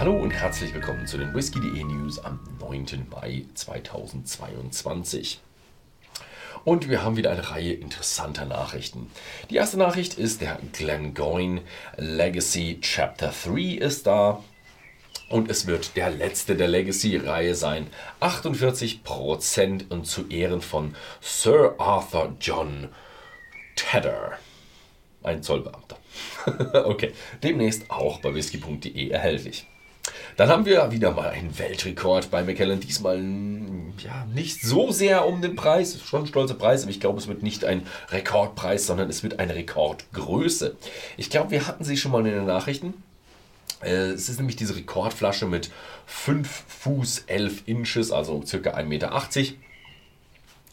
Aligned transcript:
Hallo 0.00 0.16
und 0.16 0.30
herzlich 0.30 0.72
willkommen 0.72 1.06
zu 1.06 1.18
den 1.18 1.34
Whisky.de 1.34 1.84
News 1.84 2.20
am 2.20 2.40
9. 2.58 3.06
Mai 3.10 3.44
2022. 3.52 5.42
Und 6.64 6.88
wir 6.88 7.02
haben 7.02 7.18
wieder 7.18 7.30
eine 7.32 7.50
Reihe 7.50 7.74
interessanter 7.74 8.46
Nachrichten. 8.46 9.10
Die 9.50 9.56
erste 9.56 9.76
Nachricht 9.76 10.14
ist 10.14 10.40
der 10.40 10.58
Glengoyne 10.72 11.60
Legacy 11.98 12.78
Chapter 12.80 13.30
3 13.44 13.60
ist 13.74 14.06
da. 14.06 14.42
Und 15.28 15.50
es 15.50 15.66
wird 15.66 15.94
der 15.96 16.08
letzte 16.08 16.56
der 16.56 16.68
Legacy-Reihe 16.68 17.54
sein. 17.54 17.88
48% 18.22 19.90
und 19.90 20.06
zu 20.06 20.28
Ehren 20.28 20.62
von 20.62 20.96
Sir 21.20 21.74
Arthur 21.76 22.34
John 22.40 22.88
Tedder. 23.76 24.38
Ein 25.22 25.42
Zollbeamter. 25.42 25.98
okay, 26.86 27.12
demnächst 27.42 27.90
auch 27.90 28.20
bei 28.20 28.34
whisky.de 28.34 29.10
erhältlich. 29.10 29.66
Dann 30.36 30.48
haben 30.48 30.64
wir 30.64 30.90
wieder 30.90 31.12
mal 31.12 31.30
einen 31.30 31.58
Weltrekord 31.58 32.30
bei 32.30 32.42
McKellen. 32.42 32.80
Diesmal 32.80 33.18
ja, 33.98 34.26
nicht 34.34 34.62
so 34.62 34.90
sehr 34.90 35.26
um 35.26 35.42
den 35.42 35.56
Preis, 35.56 35.98
schon 36.02 36.22
ein 36.22 36.26
stolzer 36.26 36.54
Preis, 36.54 36.82
aber 36.82 36.90
ich 36.90 37.00
glaube, 37.00 37.18
es 37.18 37.28
wird 37.28 37.42
nicht 37.42 37.64
ein 37.64 37.86
Rekordpreis, 38.10 38.86
sondern 38.86 39.08
es 39.10 39.22
wird 39.22 39.38
eine 39.38 39.54
Rekordgröße. 39.54 40.76
Ich 41.16 41.30
glaube, 41.30 41.50
wir 41.50 41.66
hatten 41.66 41.84
sie 41.84 41.96
schon 41.96 42.12
mal 42.12 42.26
in 42.26 42.32
den 42.32 42.46
Nachrichten. 42.46 42.94
Äh, 43.82 44.10
es 44.10 44.28
ist 44.28 44.38
nämlich 44.38 44.56
diese 44.56 44.76
Rekordflasche 44.76 45.46
mit 45.46 45.70
5 46.06 46.64
Fuß 46.68 47.24
11 47.26 47.62
Inches, 47.66 48.12
also 48.12 48.42
circa 48.44 48.74
1,80 48.74 48.84
Meter. 48.84 49.22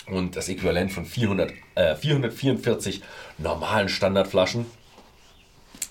Und 0.07 0.35
das 0.35 0.47
Äquivalent 0.47 0.91
von 0.91 1.05
400, 1.05 1.51
äh, 1.75 1.95
444 1.95 3.01
normalen 3.37 3.89
Standardflaschen. 3.89 4.65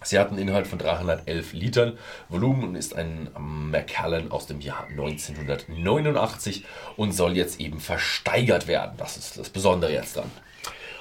Sie 0.07 0.19
hat 0.19 0.29
einen 0.29 0.39
Inhalt 0.39 0.69
von 0.69 0.79
311 0.79 1.53
Litern 1.53 1.99
Volumen 2.29 2.63
und 2.65 2.75
ist 2.77 2.95
ein 2.95 3.29
Macallan 3.37 4.31
aus 4.31 4.47
dem 4.47 4.61
Jahr 4.61 4.87
1989 4.89 6.65
und 6.97 7.13
soll 7.13 7.37
jetzt 7.37 7.59
eben 7.59 7.81
versteigert 7.81 8.69
werden. 8.69 8.93
Das 8.99 9.17
ist 9.17 9.37
das 9.37 9.51
Besondere 9.51 9.93
jetzt 9.93 10.17
dann. 10.17 10.31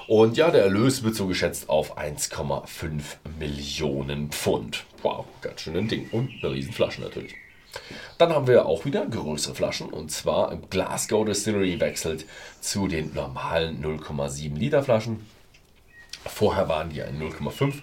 Und 0.08 0.38
ja, 0.38 0.50
der 0.50 0.64
Erlös 0.64 1.04
wird 1.04 1.16
so 1.16 1.28
geschätzt 1.28 1.70
auf 1.70 1.98
1,5 2.00 3.02
Millionen 3.40 4.32
Pfund. 4.32 4.86
Wow, 5.04 5.26
ganz 5.42 5.62
schön 5.62 5.78
ein 5.78 5.88
Ding. 5.88 6.10
Und 6.12 6.32
eine 6.42 6.54
Riesenflasche 6.54 7.02
natürlich. 7.02 7.36
Dann 8.18 8.32
haben 8.32 8.48
wir 8.48 8.66
auch 8.66 8.86
wieder 8.86 9.06
größere 9.06 9.54
Flaschen 9.54 9.90
und 9.90 10.10
zwar 10.12 10.56
Glasgow 10.70 11.26
Distillery 11.26 11.80
wechselt 11.80 12.26
zu 12.62 12.88
den 12.88 13.14
normalen 13.14 13.84
0,7 13.84 14.58
Liter 14.58 14.82
Flaschen. 14.82 15.26
Vorher 16.26 16.68
waren 16.70 16.90
die 16.90 17.04
ein 17.04 17.22
0,5 17.22 17.82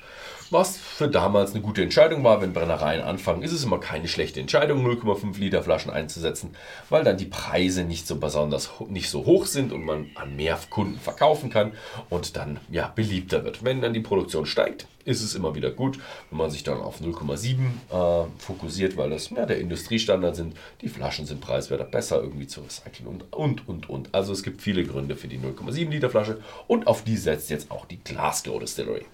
was 0.50 0.76
für 0.76 1.08
damals 1.08 1.52
eine 1.52 1.60
gute 1.60 1.82
Entscheidung 1.82 2.24
war. 2.24 2.40
Wenn 2.40 2.52
Brennereien 2.52 3.02
anfangen, 3.02 3.42
ist 3.42 3.52
es 3.52 3.64
immer 3.64 3.78
keine 3.78 4.08
schlechte 4.08 4.40
Entscheidung, 4.40 4.86
0,5 4.86 5.38
Liter 5.38 5.62
Flaschen 5.62 5.90
einzusetzen, 5.90 6.54
weil 6.88 7.04
dann 7.04 7.16
die 7.16 7.26
Preise 7.26 7.84
nicht 7.84 8.06
so 8.06 8.16
besonders 8.16 8.70
nicht 8.88 9.10
so 9.10 9.24
hoch 9.24 9.46
sind 9.46 9.72
und 9.72 9.84
man 9.84 10.10
an 10.14 10.36
mehr 10.36 10.58
Kunden 10.70 10.98
verkaufen 10.98 11.50
kann 11.50 11.72
und 12.10 12.36
dann 12.36 12.60
ja 12.70 12.92
beliebter 12.94 13.44
wird. 13.44 13.64
Wenn 13.64 13.80
dann 13.80 13.92
die 13.92 14.00
Produktion 14.00 14.46
steigt, 14.46 14.86
ist 15.04 15.22
es 15.22 15.34
immer 15.34 15.54
wieder 15.54 15.70
gut, 15.70 15.98
wenn 16.30 16.38
man 16.38 16.50
sich 16.50 16.62
dann 16.62 16.80
auf 16.80 17.00
0,7 17.00 17.56
äh, 17.90 18.26
fokussiert, 18.38 18.96
weil 18.96 19.10
das 19.10 19.30
ja, 19.30 19.46
der 19.46 19.58
Industriestandard 19.58 20.36
sind. 20.36 20.56
Die 20.80 20.88
Flaschen 20.88 21.26
sind 21.26 21.40
preiswerter, 21.40 21.84
besser 21.84 22.22
irgendwie 22.22 22.46
zu 22.46 22.60
recyceln 22.60 23.08
und, 23.08 23.32
und, 23.32 23.68
und, 23.68 23.88
und. 23.88 24.14
Also 24.14 24.32
es 24.32 24.42
gibt 24.42 24.62
viele 24.62 24.84
Gründe 24.84 25.16
für 25.16 25.28
die 25.28 25.38
0,7 25.38 25.90
Liter 25.90 26.10
Flasche 26.10 26.40
und 26.66 26.86
auf 26.86 27.02
die 27.04 27.16
setzt 27.16 27.50
jetzt 27.50 27.70
auch 27.70 27.86
die 27.86 27.98
Glasgow 28.02 28.60
Distillery. 28.60 29.04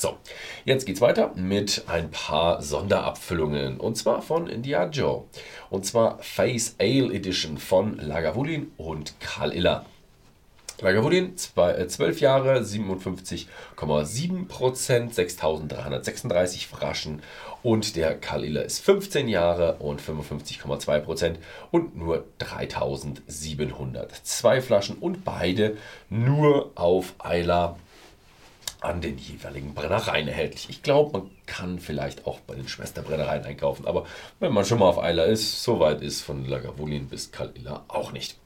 So, 0.00 0.16
jetzt 0.64 0.86
geht's 0.86 1.02
weiter 1.02 1.34
mit 1.34 1.84
ein 1.86 2.10
paar 2.10 2.62
Sonderabfüllungen 2.62 3.78
und 3.78 3.98
zwar 3.98 4.22
von 4.22 4.46
Diageo. 4.62 5.28
Und 5.68 5.84
zwar 5.84 6.18
Face 6.20 6.74
Ale 6.78 7.12
Edition 7.12 7.58
von 7.58 7.98
Lagavulin 7.98 8.72
und 8.78 9.20
Karl 9.20 9.52
Iller. 9.52 9.84
Lagavulin, 10.80 11.36
12 11.36 12.00
äh, 12.00 12.12
Jahre, 12.18 12.60
57,7% 12.60 15.12
6336 15.12 16.66
Flaschen. 16.66 17.22
Und 17.62 17.94
der 17.94 18.16
Karl 18.16 18.44
Iller 18.44 18.64
ist 18.64 18.82
15 18.82 19.28
Jahre 19.28 19.74
und 19.80 20.00
55,2% 20.00 21.34
und 21.72 21.94
nur 21.94 22.24
3702 22.38 24.62
Flaschen. 24.62 24.96
Und 24.96 25.26
beide 25.26 25.76
nur 26.08 26.72
auf 26.74 27.12
Eiler 27.18 27.76
an 28.80 29.00
den 29.00 29.18
jeweiligen 29.18 29.74
Brennereien 29.74 30.28
erhältlich. 30.28 30.68
Ich 30.70 30.82
glaube, 30.82 31.18
man 31.18 31.30
kann 31.46 31.78
vielleicht 31.78 32.26
auch 32.26 32.40
bei 32.40 32.54
den 32.54 32.68
Schwesterbrennereien 32.68 33.44
einkaufen, 33.44 33.86
aber 33.86 34.06
wenn 34.38 34.52
man 34.52 34.64
schon 34.64 34.78
mal 34.78 34.88
auf 34.88 34.98
Eiler 34.98 35.26
ist, 35.26 35.62
so 35.62 35.80
weit 35.80 36.00
ist 36.02 36.22
von 36.22 36.46
Lagavulin 36.46 37.08
bis 37.08 37.30
Kalila 37.30 37.84
auch 37.88 38.12
nicht. 38.12 38.36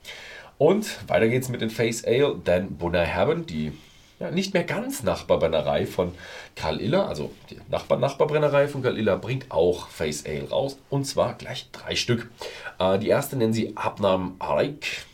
Und 0.59 1.09
weiter 1.09 1.29
geht's 1.29 1.49
mit 1.49 1.61
den 1.61 1.71
Face 1.71 2.05
Ale, 2.05 2.37
denn 2.37 2.77
Bunnerherben, 2.77 3.47
die 3.47 3.73
ja, 4.21 4.31
nicht 4.31 4.55
mehr 4.55 4.63
ganz 4.63 5.03
Nachbarbrennerei 5.03 5.87
von 5.87 6.13
Karl 6.55 6.81
Iller, 6.81 7.09
also 7.09 7.33
die 7.51 7.59
Nachbar-Nachbarbrennerei 7.69 8.69
von 8.69 8.83
Karl 8.83 8.97
Iller, 8.97 9.17
bringt 9.17 9.51
auch 9.51 9.89
Face 9.89 10.25
Ale 10.25 10.49
raus 10.49 10.79
und 10.89 11.05
zwar 11.05 11.35
gleich 11.35 11.69
drei 11.73 11.97
Stück. 11.97 12.31
Äh, 12.79 12.99
die 12.99 13.09
erste 13.09 13.37
nennen 13.37 13.53
sie 13.53 13.77
Abnam 13.77 14.37
Araik 14.39 15.05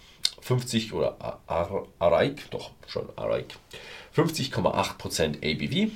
50 0.43 0.93
oder 0.93 1.41
Araik, 1.99 2.51
doch 2.51 2.73
schon 2.87 3.09
Araik. 3.17 3.55
50,8% 4.16 5.38
ABV 5.43 5.93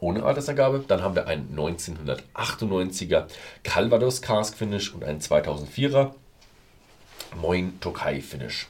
ohne 0.00 0.24
Altersangabe. 0.24 0.84
Dann 0.86 1.02
haben 1.02 1.14
wir 1.14 1.26
einen 1.26 1.56
1998er 1.56 3.26
Calvados 3.62 4.22
Cask 4.22 4.56
Finish 4.56 4.92
und 4.94 5.04
einen 5.04 5.20
2004er 5.20 6.12
Moin 7.40 7.80
Tokai 7.80 8.20
Finish 8.20 8.68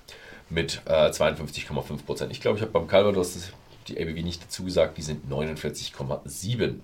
mit 0.49 0.83
äh, 0.87 1.09
52,5%. 1.09 2.31
Ich 2.31 2.41
glaube, 2.41 2.59
ich 2.59 2.63
habe 2.63 2.73
beim 2.73 2.87
Calvados 2.87 3.53
die 3.89 4.01
ABV 4.01 4.23
nicht 4.23 4.45
dazu 4.45 4.65
gesagt, 4.65 4.99
die 4.99 5.03
sind 5.03 5.31
49,7%. 5.31 6.75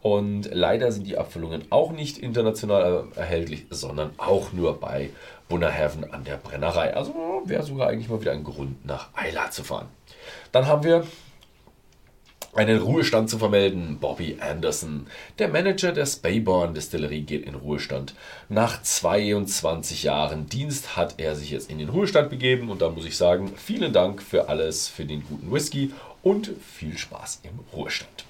Und 0.00 0.50
leider 0.52 0.90
sind 0.90 1.06
die 1.06 1.16
Abfüllungen 1.16 1.64
auch 1.70 1.92
nicht 1.92 2.18
international 2.18 3.04
erhältlich, 3.14 3.66
sondern 3.70 4.10
auch 4.16 4.52
nur 4.52 4.80
bei 4.80 5.10
Bunnerhaven 5.48 6.12
an 6.12 6.24
der 6.24 6.38
Brennerei. 6.38 6.96
Also 6.96 7.14
wäre 7.48 7.62
sogar 7.62 7.88
eigentlich 7.88 8.08
mal 8.08 8.20
wieder 8.20 8.32
ein 8.32 8.44
Grund, 8.44 8.84
nach 8.84 9.08
Eila 9.14 9.50
zu 9.50 9.64
fahren. 9.64 9.88
Dann 10.52 10.66
haben 10.66 10.84
wir 10.84 11.06
einen 12.54 12.80
Ruhestand 12.80 13.30
zu 13.30 13.38
vermelden. 13.38 13.98
Bobby 13.98 14.36
Anderson, 14.40 15.06
der 15.38 15.48
Manager 15.48 15.92
der 15.92 16.06
Speyborn 16.06 16.74
Distillerie, 16.74 17.22
geht 17.22 17.46
in 17.46 17.54
Ruhestand. 17.54 18.14
Nach 18.48 18.82
22 18.82 20.02
Jahren 20.02 20.46
Dienst 20.46 20.96
hat 20.96 21.18
er 21.18 21.34
sich 21.34 21.50
jetzt 21.50 21.70
in 21.70 21.78
den 21.78 21.88
Ruhestand 21.88 22.30
begeben 22.30 22.70
und 22.70 22.82
da 22.82 22.90
muss 22.90 23.06
ich 23.06 23.16
sagen, 23.16 23.52
vielen 23.56 23.92
Dank 23.92 24.22
für 24.22 24.48
alles, 24.48 24.88
für 24.88 25.04
den 25.04 25.24
guten 25.24 25.50
Whisky 25.50 25.92
und 26.22 26.50
viel 26.60 26.98
Spaß 26.98 27.40
im 27.42 27.58
Ruhestand. 27.72 28.24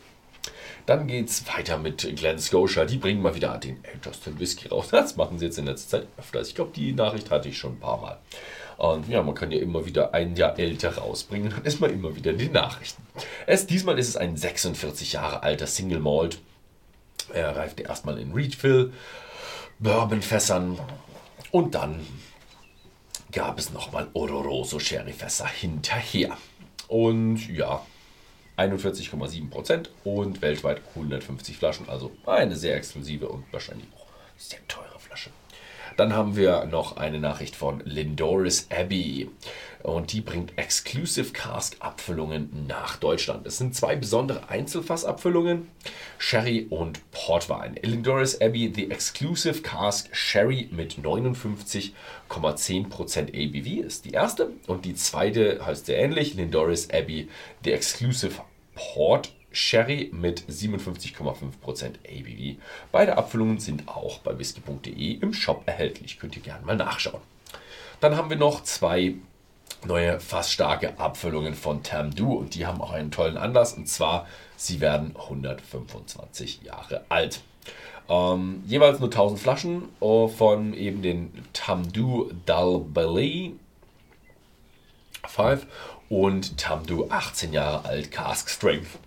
Dann 0.87 1.07
geht 1.07 1.29
es 1.29 1.47
weiter 1.49 1.79
mit 1.79 2.17
Glen 2.17 2.39
Scotia. 2.39 2.85
Die 2.85 2.99
bringen 2.99 3.23
mal 3.23 3.35
wieder 3.35 3.57
den 3.59 3.83
ältesten 3.85 4.39
Whisky 4.39 4.69
raus. 4.69 4.89
Das 4.91 5.17
machen 5.17 5.39
sie 5.39 5.47
jetzt 5.47 5.59
in 5.59 5.67
letzter 5.67 6.01
Zeit 6.01 6.09
öfters. 6.19 6.49
Ich 6.49 6.55
glaube, 6.55 6.73
die 6.75 6.93
Nachricht 6.93 7.31
hatte 7.31 7.49
ich 7.49 7.59
schon 7.59 7.73
ein 7.73 7.81
paar 7.81 8.01
Mal. 8.01 8.19
Und 8.79 9.09
ja, 9.09 9.23
man 9.23 9.35
kann 9.35 9.53
ja 9.53 9.61
immer 9.61 9.87
wieder 9.87 10.13
ein 10.13 10.35
Jahr 10.35 10.59
älter 10.59 10.97
rausbringen. 10.97 11.51
Dann 11.51 11.65
ist 11.65 11.81
man 11.81 11.93
immer 11.93 12.17
wieder 12.17 12.33
in 12.33 12.39
den 12.39 12.53
Nachrichten. 12.53 13.03
Es, 13.47 13.67
diesmal 13.67 13.99
ist 13.99 14.09
es 14.09 14.17
ein 14.17 14.37
46 14.37 15.13
Jahre 15.13 15.43
alter 15.43 15.67
Single 15.67 16.01
Malt. 16.01 16.39
Er 17.33 17.57
reifte 17.57 17.85
erstmal 17.85 18.19
in 18.19 18.33
Reedfill, 18.33 18.93
Bourbonfässern 19.79 20.79
und 21.53 21.75
dann 21.75 22.05
gab 23.31 23.59
es 23.59 23.73
nochmal 23.73 24.09
Oloroso 24.13 24.79
Sherryfässer 24.79 25.47
hinterher. 25.47 26.37
Und 26.89 27.49
ja, 27.49 27.85
41,7% 28.71 29.89
und 30.05 30.43
weltweit 30.43 30.81
150 30.95 31.57
Flaschen. 31.57 31.89
Also 31.89 32.13
eine 32.27 32.57
sehr 32.57 32.77
exklusive 32.77 33.29
und 33.29 33.45
wahrscheinlich 33.53 33.87
auch 33.97 34.07
sehr 34.37 34.67
teure 34.69 34.99
Flasche. 34.99 35.31
Dann 35.97 36.15
haben 36.15 36.37
wir 36.37 36.65
noch 36.65 36.97
eine 36.97 37.19
Nachricht 37.21 37.57
von 37.57 37.83
Lindoris 37.85 38.69
Abbey 38.71 39.29
und 39.83 40.13
die 40.13 40.21
bringt 40.21 40.57
Exclusive 40.57 41.33
Cask 41.33 41.77
Abfüllungen 41.81 42.67
nach 42.67 42.97
Deutschland. 42.97 43.47
Es 43.47 43.59
sind 43.59 43.75
zwei 43.75 43.97
besondere 43.97 44.49
Einzelfassabfüllungen, 44.49 45.69
Sherry 46.19 46.67
und 46.71 47.01
Portwein. 47.11 47.75
Lindoris 47.83 48.41
Abbey, 48.41 48.73
the 48.75 48.91
Exclusive 48.91 49.61
Cask 49.63 50.09
Sherry 50.15 50.69
mit 50.71 50.95
59,10% 50.95 51.93
ABV 53.29 53.85
ist 53.85 54.05
die 54.05 54.13
erste 54.13 54.51
und 54.67 54.85
die 54.85 54.95
zweite 54.95 55.65
heißt 55.65 55.87
sehr 55.87 55.99
ähnlich, 55.99 56.35
Lindoris 56.35 56.91
Abbey, 56.91 57.29
the 57.65 57.73
Exclusive 57.73 58.41
Port 58.75 59.33
Sherry 59.53 60.11
mit 60.13 60.43
57,5% 60.49 61.53
ABV. 62.07 62.59
Beide 62.91 63.17
Abfüllungen 63.17 63.59
sind 63.59 63.89
auch 63.89 64.19
bei 64.19 64.39
whisky.de 64.39 65.13
im 65.15 65.35
Shop 65.35 65.63
erhältlich. 65.67 66.19
Könnt 66.19 66.37
ihr 66.37 66.43
gerne 66.43 66.65
mal 66.65 66.77
nachschauen. 66.77 67.21
Dann 68.01 68.17
haben 68.17 68.31
wir 68.31 68.37
noch 68.37 68.63
zwei 68.63 69.15
neue 69.85 70.21
fassstarke 70.21 70.99
Abfüllungen 70.99 71.55
von 71.55 71.83
Tamdu 71.83 72.35
und 72.35 72.55
die 72.55 72.67
haben 72.67 72.81
auch 72.81 72.93
einen 72.93 73.11
tollen 73.11 73.37
Anlass 73.37 73.75
und 73.75 73.89
zwar 73.89 74.27
sie 74.57 74.81
werden 74.81 75.15
125 75.17 76.63
Jahre 76.63 77.05
alt. 77.09 77.41
Ähm, 78.09 78.63
jeweils 78.67 78.99
nur 78.99 79.09
1000 79.09 79.41
Flaschen 79.41 79.89
äh, 80.01 80.29
von 80.29 80.75
eben 80.75 81.03
den 81.03 81.45
Tamdu 81.53 82.31
Dalbali 82.47 83.55
5 85.27 85.67
und 86.13 86.59
Tamdu 86.59 87.07
18 87.09 87.55
Jahre 87.55 87.87
alt 87.87 88.11
Cask 88.11 88.51
Strength. 88.51 88.99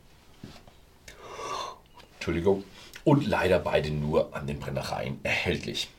Entschuldigung. 2.16 2.64
Und 3.04 3.28
leider 3.28 3.60
beide 3.60 3.92
nur 3.92 4.36
an 4.36 4.48
den 4.48 4.60
Brennereien 4.60 5.20
erhältlich. 5.22 5.92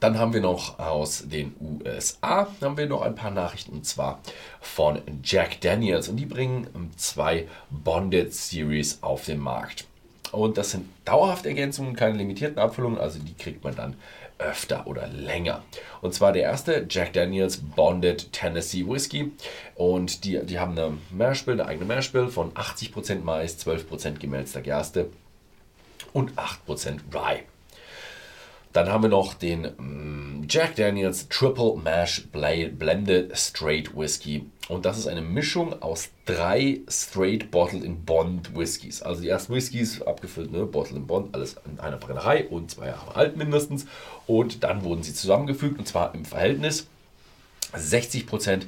Dann 0.00 0.18
haben 0.18 0.32
wir 0.32 0.40
noch 0.40 0.80
aus 0.80 1.28
den 1.28 1.54
USA 1.60 2.48
haben 2.60 2.76
wir 2.76 2.88
noch 2.88 3.02
ein 3.02 3.14
paar 3.14 3.30
Nachrichten 3.30 3.74
und 3.74 3.86
zwar 3.86 4.20
von 4.60 5.00
Jack 5.22 5.60
Daniels 5.60 6.08
und 6.08 6.16
die 6.16 6.26
bringen 6.26 6.66
zwei 6.96 7.46
Bonded 7.70 8.34
Series 8.34 9.04
auf 9.04 9.24
den 9.24 9.38
Markt. 9.38 9.86
Und 10.32 10.58
das 10.58 10.72
sind 10.72 10.88
dauerhafte 11.04 11.48
Ergänzungen, 11.48 11.94
keine 11.94 12.18
limitierten 12.18 12.58
Abfüllungen, 12.58 12.98
also 12.98 13.20
die 13.20 13.34
kriegt 13.34 13.62
man 13.62 13.76
dann 13.76 13.94
öfter 14.38 14.86
oder 14.86 15.06
länger. 15.06 15.62
Und 16.00 16.14
zwar 16.14 16.32
der 16.32 16.42
erste 16.42 16.86
Jack 16.88 17.12
Daniels 17.12 17.58
Bonded 17.58 18.32
Tennessee 18.32 18.86
Whiskey. 18.86 19.32
Und 19.74 20.24
die, 20.24 20.38
die 20.44 20.58
haben 20.58 20.78
eine 20.78 20.98
Mashbill, 21.10 21.54
eine 21.54 21.66
eigene 21.66 21.86
Mashbill 21.86 22.28
von 22.28 22.52
80% 22.52 23.22
Mais, 23.22 23.58
12% 23.66 24.18
gemälzter 24.18 24.60
Gerste 24.60 25.10
und 26.12 26.32
8% 26.34 27.00
Rye. 27.14 27.42
Dann 28.76 28.90
haben 28.90 29.04
wir 29.04 29.08
noch 29.08 29.32
den 29.32 29.62
mm, 29.62 30.48
Jack 30.50 30.76
Daniels 30.76 31.30
Triple 31.30 31.76
Mash 31.82 32.28
Blended 32.30 33.34
Straight 33.34 33.96
Whisky. 33.96 34.44
Und 34.68 34.84
das 34.84 34.98
ist 34.98 35.06
eine 35.06 35.22
Mischung 35.22 35.80
aus 35.80 36.10
drei 36.26 36.80
Straight 36.86 37.50
Bottled 37.50 37.82
in 37.82 38.04
Bond 38.04 38.54
Whiskys. 38.54 39.00
Also 39.00 39.22
die 39.22 39.30
ersten 39.30 39.54
Whiskys 39.54 40.02
abgefüllt, 40.02 40.52
ne, 40.52 40.66
Bottled 40.66 40.98
in 40.98 41.06
Bond, 41.06 41.34
alles 41.34 41.56
in 41.64 41.80
einer 41.80 41.96
Brennerei 41.96 42.46
und 42.48 42.70
zwei 42.70 42.88
Jahre 42.88 43.16
alt 43.16 43.38
mindestens. 43.38 43.86
Und 44.26 44.62
dann 44.62 44.84
wurden 44.84 45.02
sie 45.02 45.14
zusammengefügt 45.14 45.78
und 45.78 45.88
zwar 45.88 46.14
im 46.14 46.26
Verhältnis 46.26 46.86
60% 47.74 48.64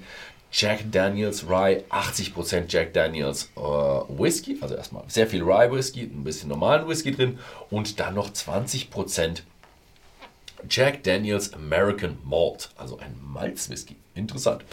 Jack 0.51 0.91
Daniels 0.91 1.51
Rye, 1.51 1.85
80% 1.91 2.65
Jack 2.71 2.95
Daniels 2.95 3.51
äh, 3.57 3.61
Whisky, 3.61 4.57
also 4.63 4.75
erstmal 4.75 5.05
sehr 5.09 5.27
viel 5.27 5.43
Rye 5.43 5.71
Whisky, 5.71 6.05
ein 6.05 6.25
bisschen 6.25 6.49
normalen 6.49 6.89
Whisky 6.89 7.13
drin 7.13 7.39
und 7.69 8.01
dann 8.01 8.15
noch 8.15 8.31
20% 8.31 9.43
Jack 10.69 11.05
Daniels 11.05 11.53
American 11.55 12.19
Malt, 12.25 12.71
also 12.77 12.99
ein 12.99 13.17
Malzwhisky. 13.23 13.97
Interessant. 14.15 14.65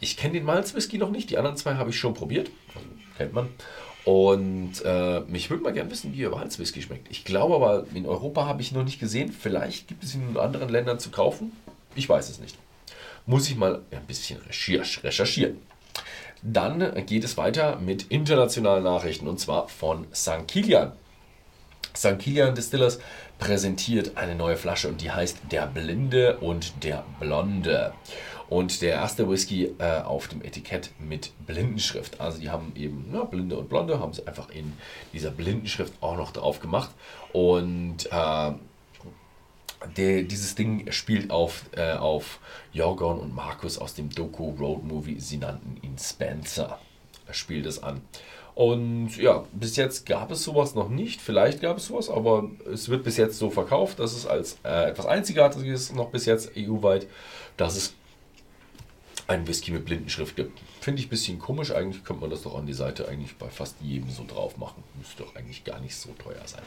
Ich 0.00 0.16
kenne 0.16 0.34
den 0.34 0.44
Malzwhisky 0.44 0.98
noch 0.98 1.10
nicht, 1.10 1.30
die 1.30 1.38
anderen 1.38 1.56
zwei 1.56 1.74
habe 1.74 1.90
ich 1.90 1.98
schon 1.98 2.14
probiert. 2.14 2.50
Also, 2.74 2.86
kennt 3.16 3.32
man. 3.32 3.48
Und 4.04 4.82
äh, 4.84 5.20
mich 5.20 5.50
würde 5.50 5.62
mal 5.62 5.72
gerne 5.72 5.90
wissen, 5.90 6.14
wie 6.14 6.20
ihr 6.20 6.30
Malzwhisky 6.30 6.80
schmeckt. 6.80 7.10
Ich 7.10 7.24
glaube 7.24 7.54
aber, 7.54 7.86
in 7.94 8.06
Europa 8.06 8.46
habe 8.46 8.62
ich 8.62 8.72
noch 8.72 8.84
nicht 8.84 9.00
gesehen. 9.00 9.32
Vielleicht 9.32 9.88
gibt 9.88 10.02
es 10.02 10.14
ihn 10.14 10.30
in 10.30 10.36
anderen 10.36 10.68
Ländern 10.68 10.98
zu 10.98 11.10
kaufen. 11.10 11.52
Ich 11.94 12.08
weiß 12.08 12.30
es 12.30 12.40
nicht. 12.40 12.56
Muss 13.26 13.50
ich 13.50 13.56
mal 13.56 13.82
ein 13.90 14.06
bisschen 14.06 14.40
recherchieren. 14.40 15.58
Dann 16.42 17.04
geht 17.04 17.24
es 17.24 17.36
weiter 17.36 17.78
mit 17.80 18.04
internationalen 18.04 18.84
Nachrichten 18.84 19.28
und 19.28 19.40
zwar 19.40 19.68
von 19.68 20.06
St. 20.14 20.46
Kilian. 20.46 20.92
St. 21.96 22.18
Kilian 22.18 22.54
Distillers 22.54 22.98
präsentiert 23.38 24.16
eine 24.16 24.34
neue 24.34 24.56
Flasche 24.56 24.88
und 24.88 25.00
die 25.00 25.10
heißt 25.10 25.38
Der 25.50 25.66
Blinde 25.66 26.38
und 26.38 26.84
der 26.84 27.04
Blonde. 27.20 27.92
Und 28.48 28.80
der 28.80 28.94
erste 28.94 29.28
Whisky 29.28 29.74
äh, 29.78 30.00
auf 30.00 30.28
dem 30.28 30.42
Etikett 30.42 30.90
mit 30.98 31.32
Blindenschrift. 31.46 32.18
Also 32.18 32.40
die 32.40 32.48
haben 32.48 32.72
eben 32.76 33.10
ja, 33.12 33.24
Blinde 33.24 33.58
und 33.58 33.68
Blonde, 33.68 34.00
haben 34.00 34.14
sie 34.14 34.26
einfach 34.26 34.48
in 34.48 34.72
dieser 35.12 35.30
Blindenschrift 35.30 35.92
auch 36.00 36.16
noch 36.16 36.32
drauf 36.32 36.58
gemacht. 36.58 36.90
Und 37.32 38.06
äh, 38.10 38.52
der, 39.96 40.22
dieses 40.22 40.54
Ding 40.54 40.90
spielt 40.92 41.30
auf, 41.30 41.66
äh, 41.76 41.92
auf 41.92 42.40
Jorgon 42.72 43.18
und 43.18 43.34
Markus 43.34 43.78
aus 43.78 43.94
dem 43.94 44.10
Doku 44.10 44.50
Road 44.58 44.82
Movie. 44.82 45.20
Sie 45.20 45.36
nannten 45.36 45.76
ihn 45.82 45.98
Spencer. 45.98 46.78
Spielt 47.30 47.66
es 47.66 47.82
an. 47.82 48.00
Und 48.54 49.16
ja, 49.16 49.44
bis 49.52 49.76
jetzt 49.76 50.04
gab 50.04 50.32
es 50.32 50.42
sowas 50.42 50.74
noch 50.74 50.88
nicht. 50.88 51.20
Vielleicht 51.20 51.60
gab 51.60 51.76
es 51.76 51.86
sowas, 51.86 52.10
aber 52.10 52.50
es 52.72 52.88
wird 52.88 53.04
bis 53.04 53.16
jetzt 53.16 53.38
so 53.38 53.50
verkauft, 53.50 54.00
dass 54.00 54.16
es 54.16 54.26
als 54.26 54.58
äh, 54.64 54.90
etwas 54.90 55.06
Einzigartiges 55.06 55.92
noch 55.92 56.10
bis 56.10 56.26
jetzt 56.26 56.50
EU-weit, 56.56 57.06
dass 57.56 57.76
es 57.76 57.94
einen 59.28 59.46
Whisky 59.46 59.70
mit 59.70 59.84
Blindenschrift 59.84 60.36
gibt. 60.36 60.58
Finde 60.80 61.00
ich 61.00 61.06
ein 61.06 61.10
bisschen 61.10 61.38
komisch. 61.38 61.70
Eigentlich 61.70 62.02
könnte 62.02 62.22
man 62.22 62.30
das 62.30 62.42
doch 62.42 62.56
an 62.56 62.66
die 62.66 62.72
Seite 62.72 63.08
eigentlich 63.08 63.36
bei 63.36 63.48
fast 63.48 63.76
jedem 63.82 64.10
so 64.10 64.24
drauf 64.26 64.56
machen. 64.56 64.82
Müsste 64.96 65.22
doch 65.22 65.36
eigentlich 65.36 65.64
gar 65.64 65.78
nicht 65.80 65.94
so 65.94 66.10
teuer 66.18 66.40
sein. 66.46 66.62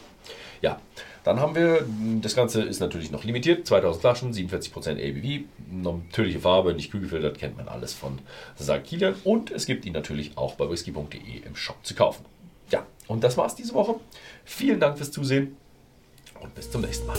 Ja, 0.62 0.80
dann 1.24 1.40
haben 1.40 1.56
wir, 1.56 1.84
das 2.22 2.36
Ganze 2.36 2.62
ist 2.62 2.80
natürlich 2.80 3.10
noch 3.10 3.24
limitiert. 3.24 3.66
2000 3.66 4.02
Flaschen, 4.02 4.34
47% 4.34 4.92
ABV, 4.92 5.46
natürliche 5.72 6.40
Farbe, 6.40 6.76
nicht 6.76 6.92
kühlgefiltert, 6.92 7.40
kennt 7.40 7.58
man 7.58 7.68
alles 7.68 7.94
von 7.94 8.20
St. 8.60 8.84
Kilian. 8.84 9.16
Und 9.24 9.50
es 9.50 9.66
gibt 9.66 9.86
ihn 9.86 9.94
natürlich 9.94 10.38
auch 10.38 10.54
bei 10.54 10.70
whisky.de 10.70 11.42
im 11.44 11.56
Shop 11.56 11.78
zu 11.82 11.96
kaufen. 11.96 12.26
Ja, 12.70 12.86
und 13.08 13.24
das 13.24 13.38
war's 13.38 13.56
diese 13.56 13.74
Woche. 13.74 13.96
Vielen 14.46 14.80
Dank 14.80 14.98
fürs 14.98 15.12
Zusehen 15.12 15.58
und 16.40 16.54
bis 16.54 16.70
zum 16.70 16.82
nächsten 16.82 17.08
Mal. 17.08 17.18